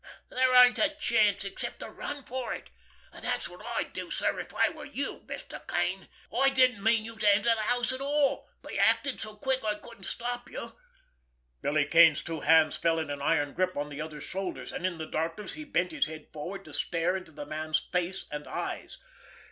There 0.29 0.51
ain't 0.55 0.79
a 0.79 0.89
chance, 0.89 1.45
except 1.45 1.81
to 1.81 1.87
run 1.87 2.23
for 2.23 2.55
it—and 2.55 3.23
that's 3.23 3.47
what 3.47 3.63
I'd 3.63 3.93
do, 3.93 4.09
sir, 4.09 4.39
if 4.39 4.51
I 4.51 4.67
were 4.69 4.85
you, 4.87 5.21
Mr. 5.27 5.67
Kane. 5.67 6.09
I 6.35 6.49
didn't 6.49 6.81
mean 6.81 7.05
you 7.05 7.15
to 7.17 7.35
enter 7.35 7.53
the 7.53 7.61
house 7.61 7.91
at 7.93 8.01
all, 8.01 8.47
but 8.63 8.73
you 8.73 8.79
acted 8.79 9.21
so 9.21 9.35
quick 9.35 9.63
I 9.63 9.75
couldn't 9.75 10.05
stop 10.05 10.49
you." 10.49 10.75
Billy 11.61 11.85
Kane's 11.85 12.23
two 12.23 12.39
hands 12.39 12.77
fell 12.77 12.97
in 12.97 13.11
an 13.11 13.21
iron 13.21 13.53
grip 13.53 13.77
on 13.77 13.89
the 13.89 14.01
other's 14.01 14.23
shoulders, 14.23 14.71
and 14.71 14.87
in 14.87 14.97
the 14.97 15.05
darkness 15.05 15.53
he 15.53 15.65
bent 15.65 15.91
his 15.91 16.07
head 16.07 16.29
forward 16.33 16.65
to 16.65 16.73
stare 16.73 17.15
into 17.15 17.31
the 17.31 17.45
man's 17.45 17.77
face 17.77 18.25
and 18.31 18.47
eyes. 18.47 18.97